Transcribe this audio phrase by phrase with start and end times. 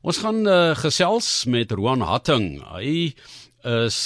[0.00, 2.54] Ons gaan uh, gesels met Roan Hatting.
[2.72, 3.10] Hy
[3.68, 3.98] is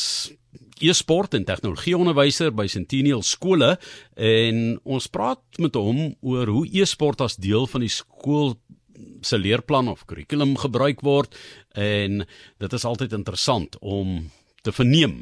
[0.83, 3.77] e-sport en tegnologieonderwyser by Centennial skole
[4.19, 8.57] en ons praat met hom oor hoe e-sport as deel van die skool
[9.23, 11.39] se leerplan of kurrikulum gebruik word
[11.79, 14.19] en dit is altyd interessant om
[14.67, 15.21] te verneem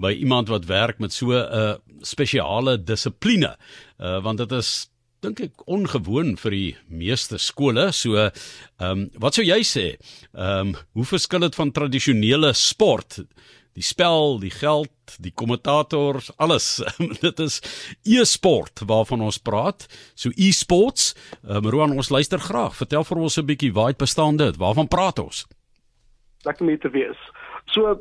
[0.00, 3.52] by iemand wat werk met so 'n uh, spesiale dissipline
[4.00, 4.88] uh, want dit is
[5.24, 7.88] dink ek ongewoon vir die meeste skole.
[7.96, 8.30] So ehm
[8.84, 9.86] um, wat sou jy sê?
[10.32, 13.22] Ehm um, hoe verskil dit van tradisionele sport?
[13.74, 16.78] Die spel, die geld, die kommentators, alles.
[17.26, 17.58] dit is
[18.06, 19.88] e-sport waarvan ons praat.
[20.14, 21.14] So e-sports.
[21.42, 22.76] Ehm um, Roan, ons luister graag.
[22.78, 24.56] Vertel vir ons 'n bietjie waar dit bestaan dit.
[24.56, 25.46] Waarvan praat ons?
[26.44, 27.18] Lekker mee te wees.
[27.72, 27.96] So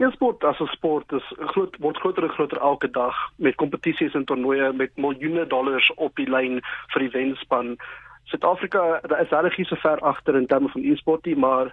[0.00, 4.24] E-sport as 'n sport is groot word groter en groter elke dag met kompetisies en
[4.24, 6.60] toernooie met miljoene dollars op die lyn
[6.92, 7.76] vir die wenspan.
[8.24, 11.72] Suid-Afrika is regtig so ver agter in terme van e-sport, maar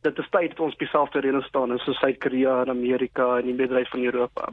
[0.00, 3.54] dit is tyd dat ons beselfde reëne staan in so Suid-Korea en Amerika en die
[3.54, 4.48] meerderheid van Europa.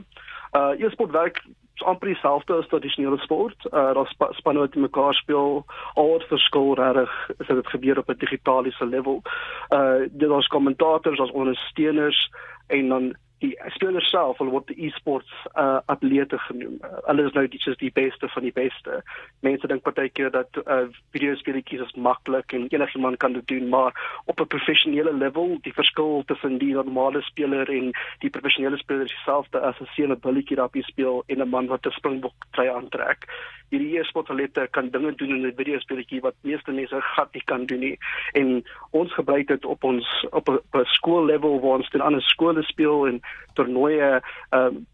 [0.51, 1.43] Uh e-sport werk
[1.83, 3.65] amper dieselfde as tradisionele sport.
[3.71, 8.09] Uh daar sp spanne wat mekaar speel, al wat verskil regtig is dit gebeur op
[8.09, 9.21] 'n digitale level.
[9.69, 12.31] Uh daar's kommentators, daar's ondersteuners
[12.67, 16.77] en dan die spelers self hulle word die e-sports uh atlete genoem.
[16.83, 19.01] Uh, hulle is nou die just die beste van die beste.
[19.45, 23.95] Mense dink partykeer dat uh videospeletjies is maklik en enigiemand kan dit doen, maar
[24.25, 29.15] op 'n professionele level, die verskil tussen die normale speler en die professionele speler is
[29.15, 32.67] dieselfde as 'n seun wat billetjie rappie speel en 'n man wat 'n springbok trui
[32.67, 33.27] aantrek
[33.69, 37.79] hierdie e-sportatlette kan dinge doen in 'n videospeletjie wat meeste mense gat nie kan doen
[37.79, 37.97] nie.
[38.33, 43.07] En ons gebruik dit op ons op 'n skoollevel waar ons teen ander skole speel
[43.07, 43.21] en
[43.53, 44.87] toernooie um,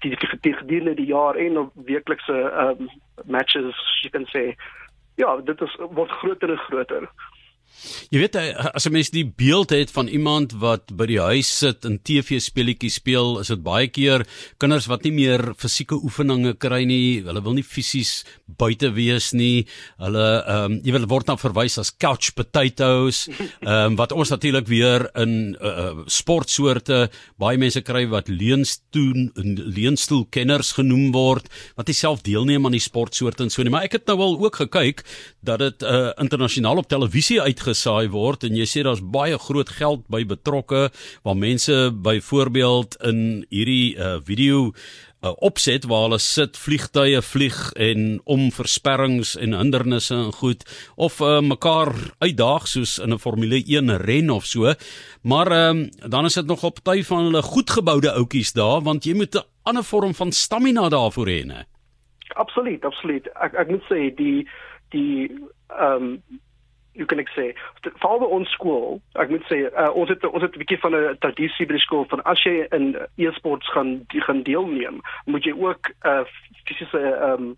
[0.00, 2.88] die die gedurende die jaar en op weeklikse um,
[3.24, 4.56] matches, you can say.
[5.14, 7.08] Ja, dit is word groter en groter.
[8.10, 11.48] Jy weet eh, as 'n mens die beeld het van iemand wat by die huis
[11.58, 14.26] sit en TV speletjies speel, is dit baie keer
[14.58, 19.66] kinders wat nie meer fisieke oefeninge kry nie, hulle wil nie fisies buite wees nie.
[19.98, 23.28] Hulle ehm um, jy wil word dan verwys as couch potatoes,
[23.62, 30.26] ehm um, wat ons natuurlik weer in uh, sportsoorte baie mense kry wat leunstoel leunstoel
[30.30, 33.70] kenners genoem word wat self deelneem aan die sportsoorte en so nie.
[33.70, 35.04] Maar ek het nou al ook gekyk
[35.40, 39.68] dat dit uh, internasionaal op televisie uit uitgesaai word en jy sê daar's baie groot
[39.74, 40.88] geld by betrokke
[41.26, 48.20] waar mense byvoorbeeld in hierdie uh, video uh, opset waar hulle sit vliegtye vlieg en
[48.24, 50.62] om versperrings en hindernisse en goed
[50.96, 51.90] of uh, mekaar
[52.22, 54.74] uitdaag soos in 'n Formule 1 ren of so.
[55.22, 59.14] Maar um, dan is dit nog op tyd van hulle goedgeboude outjies daar want jy
[59.14, 61.66] moet 'n ander vorm van stamina daarvoor hê, né?
[62.36, 63.26] Absoluut, absoluut.
[63.34, 64.46] Ek ek moet sê die
[64.90, 65.30] die
[65.68, 66.22] ehm um,
[66.98, 67.46] hoe kan ek sê
[67.86, 70.96] veral by ons skool ek moet sê uh, ons het ons het 'n bietjie van
[70.98, 75.54] 'n tradisie by die skool van as jy in e-sports gaan gaan deelneem moet jy
[75.54, 76.24] ook 'n uh,
[76.66, 77.56] fisiese ehm um,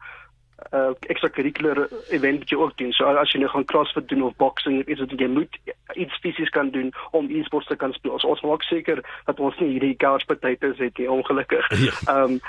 [0.73, 2.93] uh extracurricular event wat jy ook doen.
[2.93, 5.59] So as jy nou gaan CrossFit doen of boxing, is dit jy moet
[5.95, 8.19] iets fisies kan doen om e-sports te kan speel.
[8.19, 11.69] So ons maak seker dat ons nie hierdie couch potatoes het nie, ongelukkig.
[11.81, 11.97] Ja.
[12.13, 12.41] Ehm um,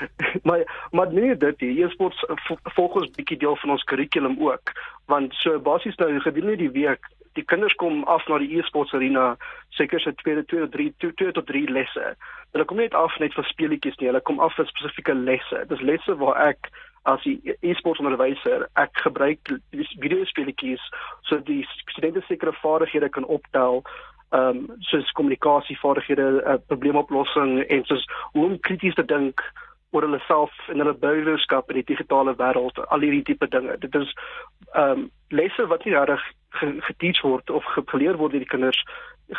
[0.43, 2.25] maar maar nee, dit e-sports
[2.75, 4.73] volgens bietjie deel van ons kurrikulum ook,
[5.05, 9.37] want so basies nou gedurende die week Die kinders kom af na die e-sports arena
[9.77, 12.15] seker se tweede tweede drie twee tot drie lesse.
[12.51, 15.61] Hulle kom net af net vir speletjies nie, hulle kom af vir spesifieke lesse.
[15.69, 16.67] Dis lesse waar ek
[17.03, 19.39] as 'n e-sport onderwyser ek gebruik
[19.99, 20.83] video speletjies
[21.21, 23.83] so die studente sekere vaardighede kan optel
[24.31, 29.41] ehm um, soos kommunikasievaardighede, uh, probleemoplossing en soos hoe om krities te dink
[29.91, 33.75] oor hulle self en hulle burgerskap in die digitale wêreld, al hierdie tipe dinge.
[33.83, 34.13] Dit is
[34.71, 36.23] ehm um, lesse wat nie reg
[36.87, 38.79] geteach word of geleer word deur die kinders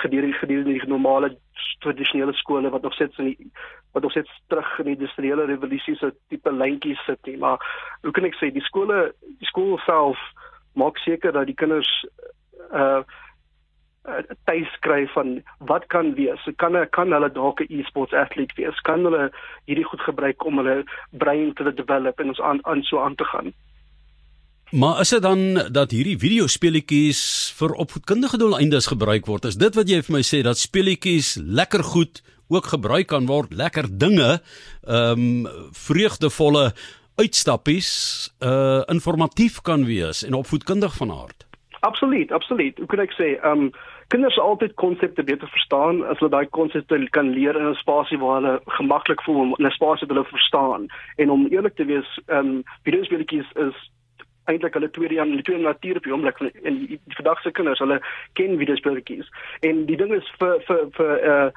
[0.02, 1.36] gedurende gedurende die normale
[1.80, 3.50] tradisionele skole wat nog steeds in die
[3.92, 7.58] wat nog steeds terug in die industriële revolusie se tipe lyntjies sit nie maar
[8.02, 10.20] hoe kan ek sê die skole die skool self
[10.74, 11.90] maak seker dat die kinders
[12.72, 13.02] uh
[14.50, 16.42] tuis kry van wat kan wees.
[16.56, 18.80] Kan kan hulle dalk 'n e-sports atleet wees?
[18.82, 19.30] Kan hulle
[19.66, 23.24] hierdie goed gebruik om hulle brein te develop en ons aan aan so aan te
[23.24, 23.52] gaan?
[24.70, 29.44] Maar is dit dan dat hierdie videospeletjies vir opvoedkundige doeleindes gebruik word?
[29.44, 32.22] Is dit wat jy vir my sê dat speletjies lekker goed
[32.52, 34.40] ook gebruik kan word, lekker dinge,
[34.86, 36.72] ehm um, vreugdevolle
[37.20, 37.90] uitstappies,
[38.40, 41.46] uh informatief kan wees en opvoedkundig van aard?
[41.80, 42.78] Absoluut, absoluut.
[42.78, 43.72] Hoe kan ek sê, ehm um,
[44.12, 48.40] kinders altyd konsepte beter verstaan as hulle daai konsepte kan leer in 'n spasie waar
[48.40, 50.86] hulle gemaklik voel om 'n spasie te verstaan.
[51.16, 53.76] En om eerlik te wees, ehm um, videospeletjies is
[54.44, 57.50] eintlik hulle tweede jaar in die tweede natuur op die oomblik en die, die verdagse
[57.50, 58.00] kinders hulle
[58.38, 59.30] ken videospeletjies
[59.68, 61.50] en die ding is vir vir vir uh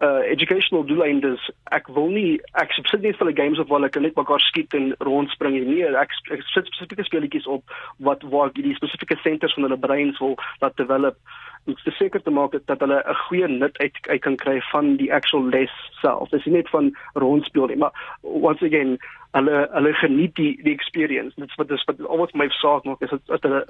[0.00, 1.42] uh educational doeleindes.
[1.76, 4.72] Ek wil nie ek sit nie vir die games of waar ek net mekaar skiet
[4.78, 5.82] en rondspring nie.
[5.84, 7.76] Ek, ek sit spesifieke speletjies op
[8.08, 11.20] wat waar die spesifieke centers van hulle breins wil laat develop
[11.66, 14.96] om te seker te maak dat hulle 'n goeie nut uit uit kan kry van
[14.96, 16.28] die actual les self.
[16.28, 17.92] Dis nie net van rondspeel nie maar
[18.22, 18.98] once again
[19.32, 21.34] hulle hulle geniet die die experience.
[21.36, 23.64] Dit's wat dis wat almost my saak maak is dat hulle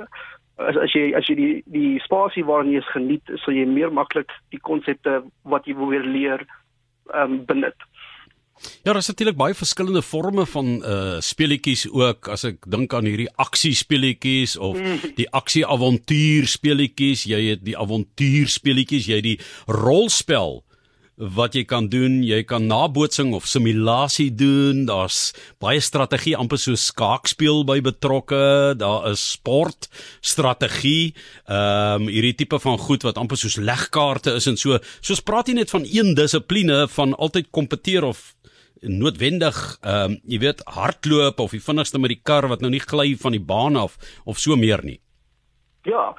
[0.57, 4.33] as, as jy as jy die die spasie waarin jy geniet sal jy meer maklik
[4.51, 6.47] die konsepte wat jy wil leer
[7.15, 7.90] um, benut
[8.83, 13.09] Ja, daar is natuurlik baie verskillende forme van uh speletjies ook as ek dink aan
[13.09, 15.15] hierdie aksiespeletjies of mm.
[15.17, 20.61] die aksie-avontuur speletjies, jy het die avontuur speletjies, jy het die rolspel
[21.21, 24.87] wat jy kan doen, jy kan nabootsing of simulasie doen.
[24.89, 28.73] Daar's baie strategie amper so skaakspel by betrokke.
[28.81, 29.91] Daar is sport,
[30.25, 31.13] strategie,
[31.45, 34.81] ehm um, hierdie tipe van goed wat amper soos legkaarte is en so.
[35.05, 38.31] Soos praat jy net van een dissipline van altyd kompeteer of
[38.81, 42.83] noodwendig ehm um, jy weet hardloop of die vinnigste met die kar wat nou nie
[42.83, 45.01] gly van die baan af of so meer nie.
[45.83, 46.15] Ja,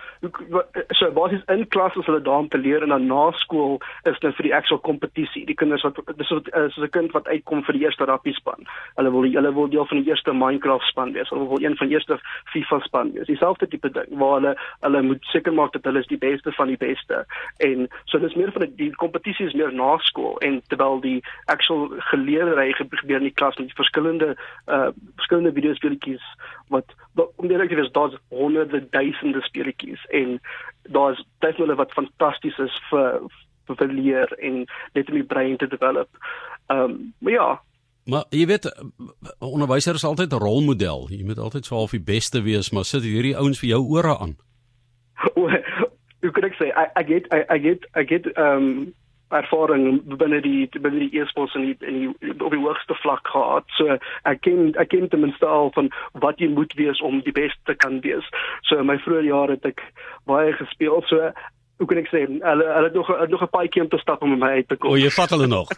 [0.90, 3.76] so basies in klas is hulle daar om te leer en dan na skool
[4.10, 5.44] is dit vir die actual kompetisie.
[5.46, 8.66] Die kinders wat dis wat is 'n kind wat uitkom vir die eerste rugby span.
[8.96, 11.30] Hulle wil hulle wil deel van die eerste Minecraft span wees.
[11.30, 13.28] Hulle wil een van die eerste FIFA span wees.
[13.28, 16.68] Dieselfde tipe ding waar hulle hulle moet seker maak dat hulle is die beste van
[16.68, 17.26] die beste.
[17.58, 21.90] En so dis meer van die kompetisie is meer na skool en terwyl die actual
[21.98, 24.36] geleerdery gebeur in die klas met verskillende
[24.68, 26.24] uh verskillende videospeletjies
[26.72, 26.86] wat
[27.36, 30.40] om die regte is daar's honderde duisende speletjies en
[30.90, 33.22] daar's definitely wat fantasties is vir
[33.72, 34.64] vir leer en
[34.98, 36.10] net om die brein te develop.
[36.68, 37.50] Ehm um, maar ja,
[38.10, 38.66] Maar jy weet
[39.40, 41.08] onderwyser is altyd 'n rolmodel.
[41.10, 44.18] Jy moet altyd so half die beste wees, maar sit hierdie ouens vir jou ore
[44.18, 44.36] aan.
[46.22, 48.94] Hoe kan ek sê I I get I I get I get ehm um,
[49.32, 53.66] ervaring binne die binne die e-sports en die, in die op die hoogste vlak gehad.
[53.78, 53.98] So
[54.30, 55.90] ek ken ek ken ten minste al van
[56.26, 58.28] wat jy moet wees om die beste kan wees.
[58.70, 59.84] So in my vroeë jare het ek
[60.30, 61.04] baie gespeel.
[61.10, 61.32] So
[61.82, 64.52] hoe kan ek sê hulle hulle nog nog 'n paadjie om te stap om my
[64.62, 64.92] uit te kom.
[64.92, 65.72] O, jy vat hulle nog.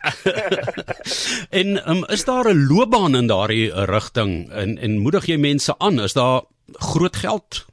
[1.59, 5.99] en um, is daar 'n loopbaan in daardie rigting en en moedig jy mense aan?
[5.99, 6.43] Is daar
[6.91, 7.65] groot geld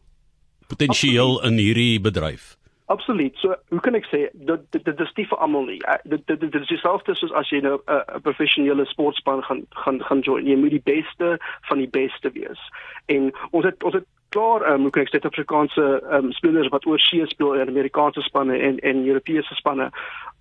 [0.69, 2.60] potensieel in hierdie bedryf?
[2.91, 3.37] Absoluut.
[3.39, 5.79] So, hoe kan ek sê dit dit dit is nie vir almal nie.
[6.11, 10.03] Dit dit dit is dieselfde soos as jy nou 'n uh, professionele sportspan gaan gaan
[10.09, 10.47] gaan join.
[10.47, 11.37] Jy moet die beste
[11.69, 12.65] van die beste wees.
[13.07, 16.69] En ons het ons het klaar um, hoe kan ek sê Afrikaanse ehm um, spelers
[16.75, 19.91] wat oor see speel in Amerikaanse spanne en en Europese spanne.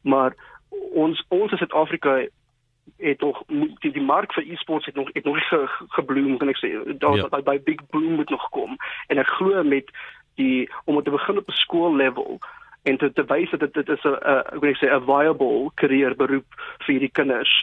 [0.01, 0.33] Maar
[1.05, 2.25] ons ons in Suid-Afrika
[2.97, 3.43] het nog
[3.79, 5.65] die, die mark vir e-sports het nog het nog ge,
[5.97, 7.41] gebloem kan ek sê daar ja.
[7.41, 9.93] by big boom moet nog kom en ek glo met
[10.39, 12.39] die om te begin op 'n skool level
[12.83, 14.15] en te te wys dat dit is 'n
[14.55, 16.49] ek wil sê 'n viable career beroep
[16.85, 17.53] vir hierdie kinders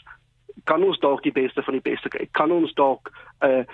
[0.64, 2.28] kan ons dalk die beste van die beste kry?
[2.32, 3.10] Kan ons dalk
[3.42, 3.64] 'n uh,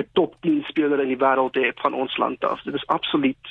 [0.00, 2.62] 'n top 10 speler in die wêreld hê van ons land af?
[2.62, 3.46] Dit is absoluut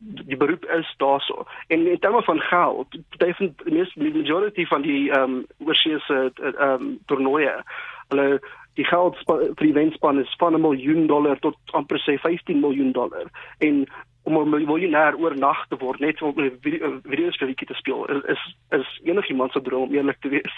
[0.00, 1.46] die beroep is daarso.
[1.68, 6.98] En in terme van geld die meeste majority van die ehm um, oorseese ehm um,
[7.06, 7.62] toernooie
[8.08, 8.40] hulle
[8.74, 12.92] die geld vir die wenspan is van 'n miljoen dollar tot amper sê 15 miljoen
[12.92, 13.26] dollar.
[13.58, 13.86] En
[14.36, 19.52] om 'n miljonair oornag te word net om 'n videospeletjie te speel is is, enigiemand
[19.52, 20.56] se droom om eerlik te wees.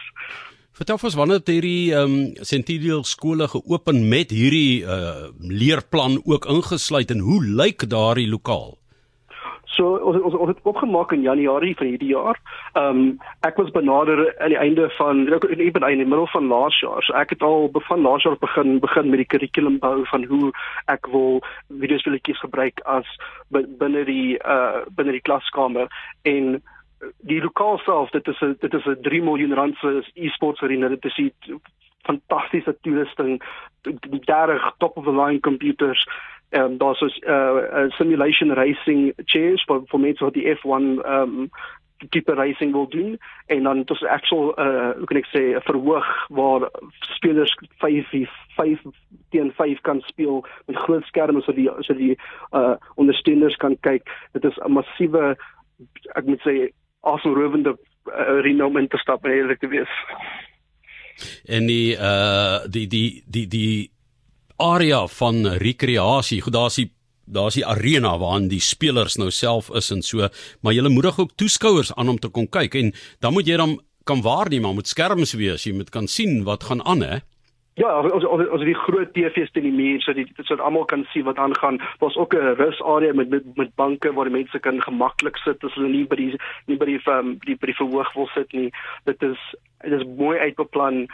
[0.72, 7.10] Vertel ons wanneer hierdie ehm um, Centennial skole geopen met hierdie uh, leerplan ook ingesluit
[7.10, 8.81] en hoe lyk daardie lokaal?
[9.72, 12.40] So ons ons ons het opgemaak in Januarie van hierdie jaar.
[12.72, 15.58] Ehm um, ek was benader aan die einde van ek in
[16.02, 17.02] die middel van laas jaar.
[17.02, 20.52] So ek het al van laas jaar begin begin met die kurrikulum bou van hoe
[20.86, 23.08] ek wil videospeletjies gebruik as
[23.48, 25.88] binne die uh binne die klaskamer
[26.22, 26.60] en
[27.26, 30.88] die lokaal self dit is 'n dit is 'n 3 miljoen rand se e-sports arena
[30.88, 31.60] dit is 'n
[32.02, 33.42] fantastiese toerusting
[33.82, 36.08] die daar top of the line computers
[36.52, 41.38] ehm um, daar's 'n uh, simulation racing chairs vir vir mense wat die F1 ehm
[41.40, 41.50] um,
[42.10, 43.18] tipe racing wil doen.
[43.46, 48.08] En dan dis actual uh hoe kan ek sê 'n verhoog waar spelers 5
[48.56, 48.80] 5
[49.30, 52.18] teen 5 kan speel met groot skerme so die so die
[52.52, 54.02] uh ondersteuners kan kyk.
[54.32, 55.36] Dit is 'n massiewe
[56.14, 59.92] ek moet sê awesome rowende uh, renommend te stap en eerlik te wees.
[61.44, 63.91] En die uh die die die die
[64.56, 66.40] area van rekreasie.
[66.42, 66.90] Goed, daar's die
[67.32, 70.28] daar's die arena waarin die spelers nou self is en so,
[70.60, 73.78] maar jy moedig ook toeskouers aan om te kom kyk en dan moet jy dan
[74.04, 77.20] kan waarneem, maar moet skerms wees, jy moet kan sien wat gaan aan hè.
[77.74, 81.06] Ja, ons ons ons die groot TV's teen die muur sodat die sodat almal kan
[81.08, 81.78] sien wat aangaan.
[82.02, 85.74] Daar's ook 'n rusarea met, met met banke waar die mense kan gemaklik sit as
[85.74, 86.36] hulle nie by die
[86.66, 88.70] nie by die um, die by die verhoog wil sit nie.
[89.04, 89.38] Dit is
[89.80, 91.08] dit is mooi uitbeplan.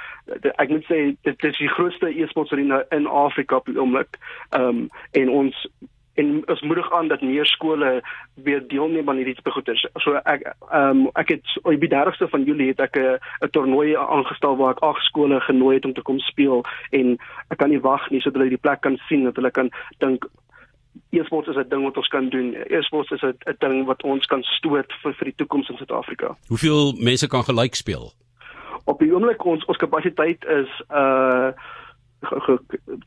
[0.56, 4.18] Ek moet sê dit is die grootste e-sports arena in Afrika op die oomblik.
[4.50, 5.68] Ehm um, en ons
[6.18, 8.02] en ons moedig aan dat meer skole
[8.34, 9.84] weer deelneem aan hierdie tipe goeders.
[10.02, 13.50] So ek ehm um, ek het op die 30ste van Julie het ek 'n 'n
[13.50, 17.70] toernooi aangestel waar ek ag skole genooi het om te kom speel en ek kan
[17.70, 20.26] nie wag nie sodat hulle die plek kan sien dat hulle kan dink
[21.10, 22.54] e-sports is 'n ding wat ons kan doen.
[22.54, 26.36] E-sports is 'n ding wat ons kan stoot vir vir die toekoms in Suid-Afrika.
[26.48, 28.12] Hoeveel mense kan gelyk speel?
[28.84, 31.50] Op die oomblik ons ons kapasiteit is uh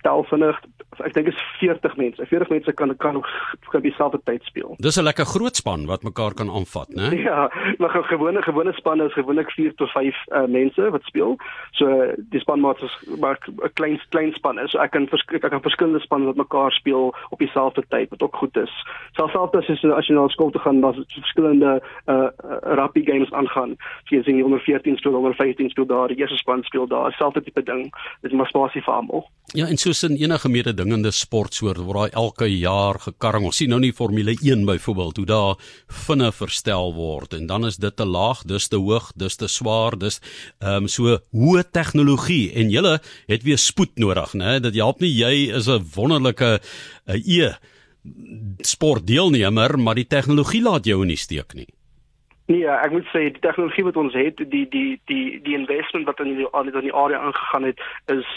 [0.02, 0.60] tel vinnig
[1.00, 2.26] ek dink is 40 mense.
[2.28, 4.76] 40 mense kan kan op dieselfde tyd speel.
[4.78, 7.16] Dis 'n lekker groot span wat mekaar kan aanvat, né?
[7.32, 11.38] Ja, maar 'n gewone gewone span is gewoonlik 4 tot 5 uh, mense wat speel.
[11.72, 14.72] So die spanmaat is maar 'n klein klein span is.
[14.72, 18.36] So ek kan ek kan verskillende spanne wat mekaar speel op dieselfde tyd wat ook
[18.36, 18.72] goed is.
[19.14, 22.30] Selfs as jy as jy na skool toe gaan, daar's verskillende uh,
[22.64, 23.78] rugby games aangaan.
[24.06, 26.88] So jy sien die onder 14 speel, onder 15 speel daar, die eerste span speel
[26.88, 27.94] daar, dieselfde tipe ding.
[28.22, 29.26] Dit is maar spasie vir almal.
[29.52, 33.50] Ja, en soos in enige mededingende sportsoort word daai elke jaar gekarring.
[33.50, 35.66] Ons sien nou nie Formule 1 byvoorbeeld hoe daar
[36.06, 39.98] vinne verstel word en dan is dit te laag, dis te hoog, dis te swaar,
[40.00, 40.22] dis
[40.62, 42.96] ehm um, so hoë tegnologie en julle
[43.28, 44.60] het weer spoed nodig, né?
[44.64, 47.52] Dit help nie jy is 'n wonderlike uh, e
[48.64, 51.68] sportdeelnemer, maar die tegnologie laat jou in die steek nie.
[52.52, 56.20] Nee, ek moet sê die tegnologie wat ons het, die die die die investment wat
[56.24, 58.28] in die aan die area aangegaan het, is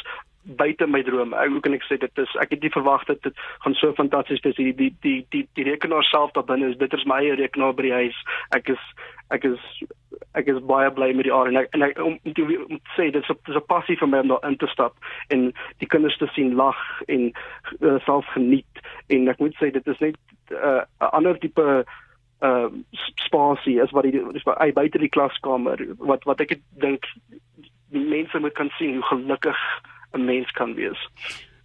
[0.44, 1.34] buite my droom.
[1.34, 3.92] Ek hoe kan ek sê dit is ek het nie verwag dat dit gaan so
[3.96, 4.56] fantasties wees.
[4.56, 7.74] Die die die die die rekenaar self daar binne is dit is my eie rekenaar
[7.74, 8.18] by die huis.
[8.56, 8.82] Ek is
[9.34, 9.60] ek is
[10.38, 12.94] ek is baie bly met die aard en ek en ek om te, om te
[12.96, 14.94] sê dit is 'n passie vir my om daar in te stap
[15.30, 17.32] en die kinders te sien lag en
[17.80, 20.16] uh, self geniet en ek moet sê dit is net
[20.50, 21.84] uh, 'n uh, ander tipe
[22.42, 22.68] uh
[23.26, 27.06] spasie as wat is by buite die klaskamer wat wat ek dink
[27.90, 29.60] mense moet kan sien hoe gelukkig
[30.14, 30.98] 'n mens kan wees.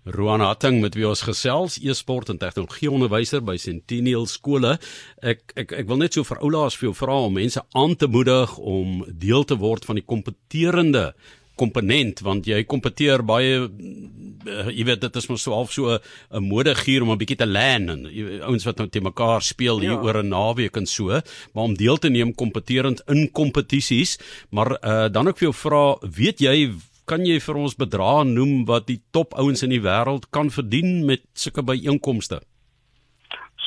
[0.04, 4.78] Roan Hatting met wie ons gesels, e-sport en tegnologie onderwyser by Centennial skole.
[5.22, 8.08] Ek ek ek wil net so vir oulaas vir jou vra om mense aan te
[8.08, 11.14] moedig om deel te word van die kompeterende
[11.60, 16.44] komponent want jy kompeteer baie uh, jy weet dit is mos so half so 'n
[16.44, 18.06] modegier om 'n bietjie te len en
[18.48, 20.02] ouens wat nou te mekaar speel hier ja.
[20.02, 21.10] oor 'n naweek en so
[21.54, 24.18] maar om deel te neem kompeterend in kompetisies
[24.52, 26.72] maar uh, dan ook vir jou vra weet jy
[27.10, 31.06] kan jy vir ons bedrae noem wat die top ouens in die wêreld kan verdien
[31.10, 32.42] met sulke byeenkomste?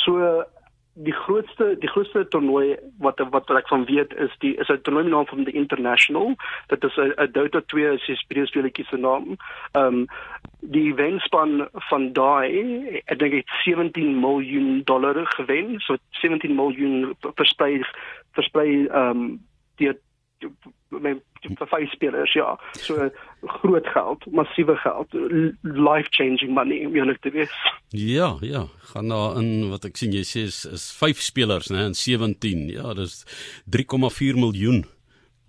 [0.05, 0.45] So
[0.95, 5.09] die grootste die grootste toernooi wat wat ek van weet is die is 'n toernooi
[5.09, 6.35] naam van die International.
[6.69, 9.37] Dit is 'n Dota 2 se speletjie se naam.
[9.73, 10.07] Ehm um,
[10.61, 17.83] die wenspan van daai ek dink dit 17 miljoen dollar gewen, so 17 miljoen versprei
[18.33, 19.41] versprei ehm um,
[19.77, 19.91] die
[21.03, 22.55] met vir vyf spelers ja.
[22.79, 23.09] So
[23.61, 25.15] groot geld massiewe geld
[25.63, 27.55] life changing money om eerlik te wees.
[27.91, 28.67] Ja ja.
[28.93, 32.69] Gaan daar in wat ek sien jy sê is, is vyf spelers nê in 17
[32.73, 33.23] ja dis
[33.77, 34.85] 3,4 miljoen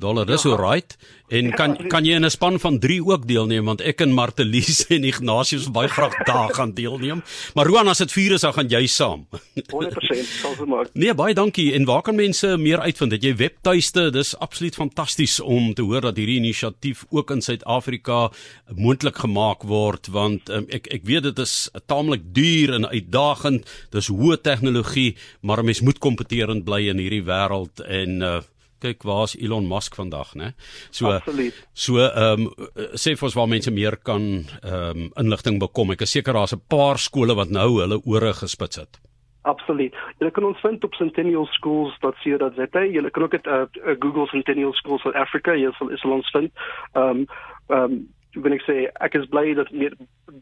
[0.03, 0.53] dollar dis ja.
[0.53, 0.98] alright
[1.33, 3.65] en ja, kan kan jy in 'n span van 3 ook deelneem?
[3.65, 7.24] Want ek en Martelies en Ignatius baie graag daar gaan deelneem.
[7.53, 9.25] Maar Roan as dit 4 is dan gaan jy saam.
[9.55, 10.89] 100% sal se maak.
[10.93, 11.74] Nee baie dankie.
[11.74, 13.12] En waar kan mense meer uitvind?
[13.12, 14.10] Dat jy webtuiste?
[14.12, 18.31] Dis absoluut fantasties om te hoor dat hierdie inisiatief ook in Suid-Afrika
[18.75, 23.65] moontlik gemaak word want um, ek ek weet dit is taamlik duur en uitdagend.
[23.89, 28.41] Dis hoë tegnologie maar 'n mens moet kompeterend bly in hierdie wêreld en uh,
[28.83, 30.53] kyk waar's Elon Musk vandag, né?
[30.91, 31.61] So Absoluut.
[31.73, 32.51] So ehm um,
[32.99, 34.27] sê vir ons waar mense meer kan
[34.61, 35.95] ehm um, inligting bekom.
[35.95, 38.99] Ek is seker daar's 'n paar skole wat nou hulle ore gespits het.
[39.43, 39.95] Absoluut.
[40.19, 42.83] Jy kan ons vind op centennialschools.co.za.
[42.87, 43.65] Jy kan ook dit uh,
[43.99, 45.55] Google Centennial Schools for Africa.
[45.55, 46.51] Jy sal ons vind.
[46.93, 47.25] Ehm um,
[47.67, 48.75] ehm um, wil ek sê
[49.05, 49.95] ek is bly dat meer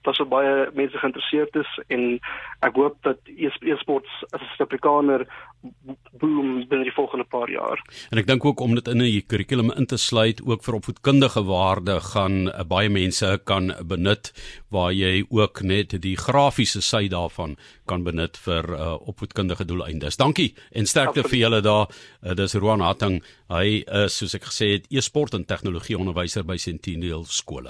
[0.05, 2.03] dat so baie mense geïnteresseerd is en
[2.65, 5.25] ek hoop dat e-sports as 'n Suid-Afrikaner
[6.21, 7.81] boom binne die volgende paar jaar.
[8.11, 11.43] En ek dink ook om dit in 'n kurrikulum in te sluit ook vir opvoedkundige
[11.43, 14.33] waarde gaan uh, baie mense kan benut
[14.69, 20.17] waar jy ook net die grafiese sy daarvan kan benut vir uh, opvoedkundige doeleindes.
[20.17, 21.87] Dankie en sterkte vir julle daar.
[22.23, 23.23] Uh, dis Roan Hatting.
[23.49, 27.69] Hy is soos ek gesê het e-sport en tegnologie onderwyser by Centennial skole.